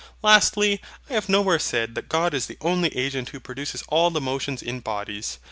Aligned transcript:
Lastly, 0.23 0.81
I 1.11 1.13
have 1.13 1.29
nowhere 1.29 1.59
said 1.59 1.93
that 1.93 2.09
God 2.09 2.33
is 2.33 2.47
the 2.47 2.57
only 2.59 2.89
agent 2.97 3.29
who 3.29 3.39
produces 3.39 3.83
all 3.89 4.09
the 4.09 4.19
motions 4.19 4.63
in 4.63 4.79
bodies. 4.79 5.37